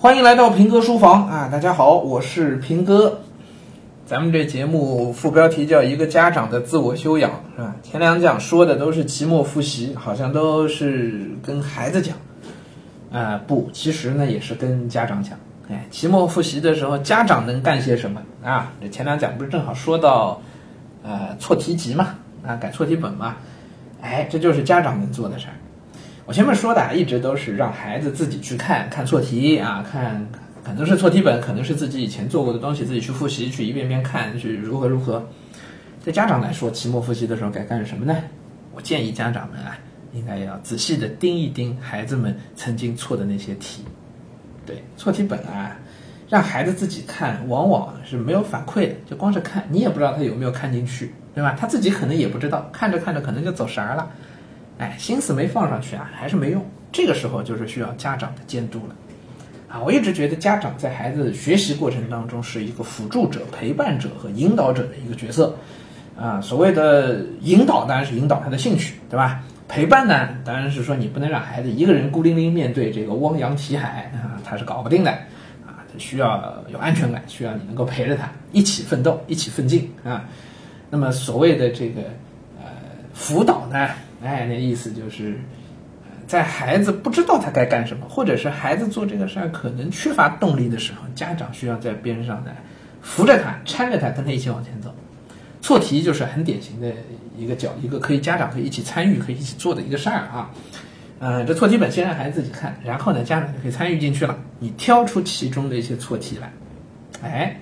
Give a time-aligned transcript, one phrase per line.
[0.00, 1.48] 欢迎来到平哥书房啊！
[1.50, 3.18] 大家好，我是平哥。
[4.06, 7.74] 咱们这节目副标题叫“一个家长的自我修养”，是吧？
[7.82, 12.16] 前两讲说的都是期末复习，好像都是跟孩子讲
[13.10, 15.36] 啊，不，其实呢也是跟家长讲。
[15.68, 18.70] 哎，期末复习的时候，家长能干些什么啊？
[18.80, 20.40] 这前两讲不是正好说到
[21.02, 22.14] 呃错题集嘛，
[22.46, 23.34] 啊改错题本嘛？
[24.00, 25.54] 哎，这就是家长能做的事儿。
[26.28, 30.28] 我前面说的，一直都是让孩子自己去看看错题啊，看
[30.62, 35.26] 可能是错题本，可能是自己以前做过的东西，自己去复习，去一遍遍看，去如何如何。
[36.04, 38.14] 对家长来说，期末复习的时候该干什么呢？
[38.74, 39.78] 我建议家长们啊，
[40.12, 43.82] 应该要仔细的盯一盯孩子们曾经错的那些题。
[44.66, 45.74] 对，错题本啊，
[46.28, 51.56] 让孩子自己看，往往是没有反馈的，就光是看，你也不知道他有没有看进去，对吧？
[51.58, 54.10] 他自己可能也不知道，看着看着可能就走神儿了。
[54.78, 56.64] 哎，心思没放上去啊，还是没用。
[56.90, 58.94] 这个时候就是需要家长的监督了。
[59.68, 65.54] 啊，我一直觉得家长在孩子学习过程当中是一个辅助者、陪伴者和引导者的一个角色。
[66.16, 69.40] 啊，所谓的引导当然是引导他的兴趣，对吧？
[69.68, 75.10] 陪伴呢，当然是说你不能让孩子一个人孤零零面对这个汪洋题海啊，他是搞不定的。
[75.66, 80.24] 啊，他需要有安全感，需要你能够陪着他一起奋斗、一起奋进啊。
[80.88, 82.00] 那么所谓的这个
[83.18, 83.88] 辅导呢？
[84.22, 85.36] 哎，那意思就是，
[86.28, 92.52] 在孩子不知道他该干什么，或者是孩子做这个事儿可能缺乏动力的时候，家长需要在边上呢，
[93.02, 94.94] 扶着他，搀着他，跟他一起往前走。
[95.60, 96.92] 错题就是很典型的
[97.36, 100.50] 一个角，一个可以家长可以一起参与、可以一起做的一个事儿啊。
[101.18, 104.38] 呃，这错题本先让孩子自己看，然后呢，家长就可以参与进去了。
[104.60, 106.52] 你挑出其中的一些错题来，
[107.22, 107.56] 哎。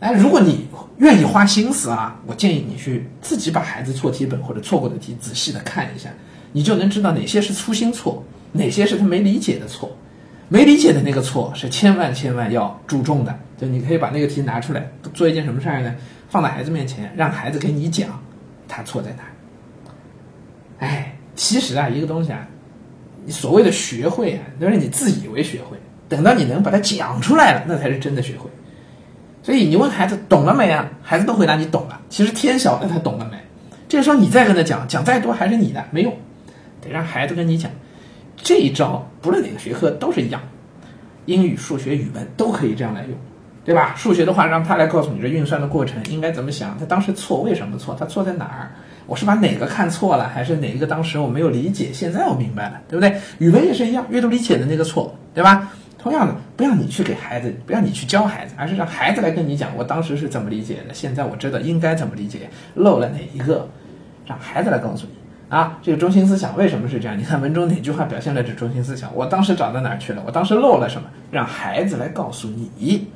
[0.00, 0.66] 哎，如果你
[0.98, 6.10] 愿意花心思啊，我建议你去自己把孩子错题本或者错过的题仔细的看一下，
[6.52, 8.22] 你就能知道哪些是粗心错，
[8.52, 9.96] 哪些是他没理解的错。
[10.48, 13.36] 没理解的那个错是千万千万要注重的。
[13.58, 15.92] 就你可以把那个题拿出来做一件什么事儿呢？
[16.28, 18.22] 放在孩子面前，让孩子给你讲
[18.68, 19.22] 他错在哪。
[20.78, 22.46] 哎，其实啊，一个东西啊，
[23.24, 25.78] 你所谓的学会啊，都是你自以为学会，
[26.08, 28.48] 等到你能把它讲出来了，那才是真的学会。
[29.46, 30.90] 所以你问孩子懂了没啊？
[31.04, 32.00] 孩子都回答你懂了。
[32.08, 33.38] 其实天晓得他懂了没。
[33.88, 36.12] 这个时候你再跟他讲，讲再多还是你的，没用。
[36.82, 37.70] 得让孩子跟你讲。
[38.36, 40.40] 这一招不论哪个学科都是一样，
[41.26, 43.12] 英语、数学、语文都可以这样来用，
[43.64, 43.94] 对吧？
[43.96, 48.72] 数学的话，让他来告诉你这运算的过程应该怎么想，他当时错为什么错，他错在哪儿？
[49.06, 53.16] 我是把哪个看错了，还是哪一个当时我没有理解，现在我明白了，对不对？
[53.38, 55.72] 语文也是一样，阅读理解的那个错，对吧？
[56.06, 63.68] 同样的，不要你去给孩子，不要你去教孩子，而是让孩子来跟你讲，我当时是怎么理解的，现在我知道应该怎么理解，漏了哪一个，
[64.24, 65.14] 让孩子来告诉你
[65.48, 65.80] 啊。
[65.82, 67.18] 这个中心思想为什么是这样？
[67.18, 69.12] 你看文中哪句话表现了这中心思想？
[69.16, 70.22] 我当时找到哪儿去了？
[70.24, 71.08] 我当时漏了什么？
[71.32, 73.08] 让孩子来告诉你，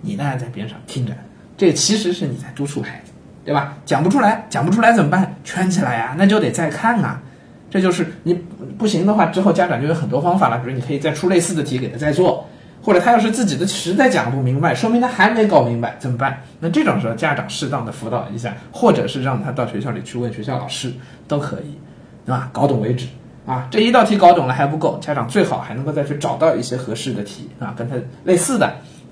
[0.00, 1.12] 你呢在边上听着，
[1.56, 3.10] 这其实是你在督促孩子，
[3.44, 3.76] 对吧？
[3.84, 5.34] 讲不出来，讲不出来怎么办？
[5.42, 7.20] 圈起来呀，那就得再看啊。
[7.70, 8.34] 这就是你
[8.76, 10.58] 不行的话，之后家长就有很多方法了。
[10.58, 12.46] 比如你可以再出类似的题给他再做，
[12.82, 16.42] 或者他要是自己的实在讲不明白，说明他还没搞明白，怎么办？
[16.58, 20.92] 那这种时候家长适当的辅导一下，或者是让他到学校里去问学校老师
[21.28, 21.78] 都可以，
[22.26, 22.50] 对吧？
[22.52, 23.06] 搞懂为止
[23.46, 23.68] 啊！
[23.70, 27.94] 这一道题搞懂了还不够，家长最好还能够再去找到一些合适的题啊，跟他
[28.24, 28.66] 类似的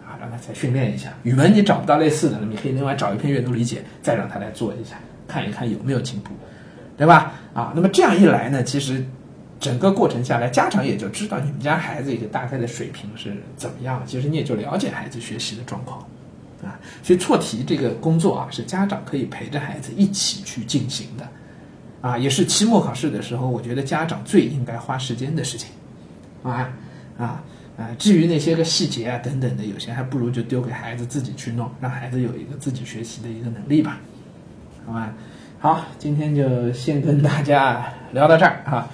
[0.04, 1.10] 啊，让他再训练一下。
[1.22, 4.96] 语文你找不到类似的，那你可以另外找一篇阅读理解，再让他来做一下，
[5.28, 6.30] 看一看有没有进步。
[6.98, 7.32] 对吧？
[7.54, 9.02] 啊，那么这样一来呢，其实
[9.58, 14.02] 整个过程下来，家长也就知道你们家孩子一个大概的水平是怎么样。
[14.04, 16.00] 其实你也就了解孩子学习的状况，
[16.62, 21.28] 啊，所以错题这个工作啊，是家长可以陪着孩子一起去进行的，
[22.00, 25.70] 啊，也是期末考试的时候，我觉得家长最应该花时间的事情，
[26.42, 26.70] 啊
[27.16, 27.42] 啊
[27.76, 27.90] 啊！
[27.96, 34.00] 至于那些个细节啊等等的，有些还不如就丢给孩子自己去弄，让孩子有一个自己学习的一个能力吧，
[34.84, 35.14] 好吧？
[35.60, 38.86] 好，今天就先跟大家聊到这儿哈，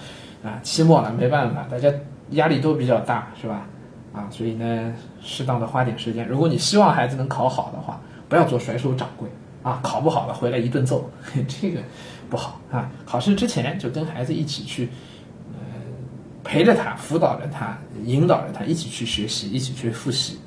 [0.42, 1.92] 啊，期末了没办法，大家
[2.30, 3.66] 压力都比较大，是吧？
[4.14, 6.26] 啊，所以呢，适当的花点时间。
[6.26, 8.00] 如果你希望孩子能考好的话，
[8.30, 9.28] 不要做甩手掌柜
[9.62, 11.10] 啊，考不好了回来一顿揍，
[11.46, 11.80] 这个
[12.30, 12.90] 不好啊。
[13.04, 14.88] 考试之前就跟孩子一起去，
[15.52, 15.58] 呃，
[16.42, 20.38] 陪着他，辅导着他，引导着他一起去学习，一起去复习。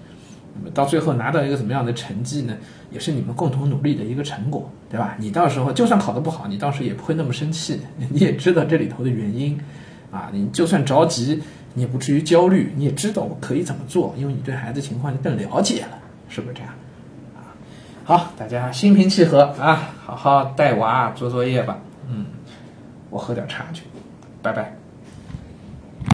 [0.59, 2.57] 那么到最后拿到一个怎么样的成绩呢？
[2.89, 5.15] 也是你们共同努力的一个成果，对吧？
[5.19, 9.59] 你到时候就算考得不好，你到时也不会那么生气， 你也知道这里头的原因，
[10.11, 11.43] 啊，你就算着急，
[11.73, 15.99] 你也不至于焦虑，你也知道我可以怎么做，因为你对孩子情况就更了解了，
[16.29, 16.73] 是不是这样？
[17.35, 17.51] 啊，
[18.05, 21.79] 好，大家心平气和啊，好好带娃做作业吧。
[22.09, 22.25] 嗯，
[23.09, 23.83] 我喝点茶去，
[24.41, 24.86] 拜拜。